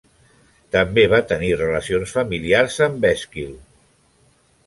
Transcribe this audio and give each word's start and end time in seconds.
També 0.75 1.03
va 1.11 1.19
tenir 1.31 1.51
relacions 1.59 2.15
familiars 2.17 2.79
amb 2.87 3.07
Èsquil. 3.13 3.55